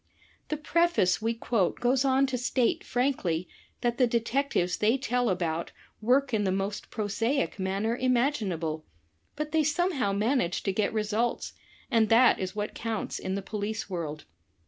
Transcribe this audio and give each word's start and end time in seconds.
The 0.49 0.57
preface 0.57 1.21
we 1.21 1.35
quote 1.35 1.79
goes 1.79 2.03
on 2.03 2.25
to 2.25 2.35
state 2.35 2.83
frankly 2.83 3.47
that 3.81 3.99
the 3.99 4.07
detectives 4.07 4.77
they 4.77 4.97
tell 4.97 5.29
about, 5.29 5.71
work 6.01 6.33
in 6.33 6.43
the 6.43 6.51
most 6.51 6.89
prosaic 6.89 7.59
manner 7.59 7.95
imaginable, 7.95 8.83
but 9.35 9.51
they 9.51 9.63
somehow 9.63 10.11
manage 10.11 10.63
to 10.63 10.73
get 10.73 10.91
results, 10.91 11.53
and 11.91 12.09
that 12.09 12.39
is 12.39 12.55
what 12.55 12.73
counts 12.73 13.19
in 13.19 13.35
the 13.35 13.43
police 13.43 13.91
world. 13.91 14.25